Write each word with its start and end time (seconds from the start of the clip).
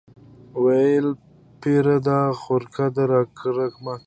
ویل 0.63 1.07
پیره 1.61 1.97
دا 2.07 2.19
خرقه 2.41 2.85
دي 2.95 3.03
راکړه 3.11 3.65
ماته 3.83 3.99